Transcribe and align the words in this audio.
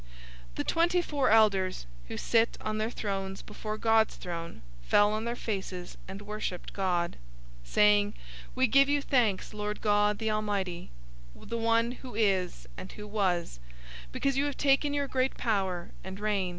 011:016 0.53 0.55
The 0.55 0.63
twenty 0.63 1.01
four 1.03 1.29
elders, 1.29 1.85
who 2.07 2.17
sit 2.17 2.57
on 2.59 2.79
their 2.79 2.89
thrones 2.89 3.43
before 3.43 3.77
God's 3.77 4.15
throne, 4.15 4.63
fell 4.81 5.13
on 5.13 5.25
their 5.25 5.35
faces 5.35 5.95
and 6.07 6.23
worshiped 6.23 6.73
God, 6.73 7.17
011:017 7.65 7.69
saying: 7.71 8.13
"We 8.55 8.65
give 8.65 8.89
you 8.89 9.03
thanks, 9.03 9.53
Lord 9.53 9.79
God, 9.79 10.17
the 10.17 10.31
Almighty, 10.31 10.89
the 11.35 11.55
one 11.55 11.91
who 11.91 12.15
is 12.15 12.67
and 12.77 12.91
who 12.93 13.05
was{TR 13.07 13.41
adds 13.41 13.59
"and 13.59 13.59
who 13.59 13.59
is 13.59 13.59
coming"}; 14.01 14.09
because 14.11 14.37
you 14.37 14.45
have 14.45 14.57
taken 14.57 14.93
your 14.95 15.07
great 15.07 15.37
power, 15.37 15.91
and 16.03 16.19
reigned. 16.19 16.49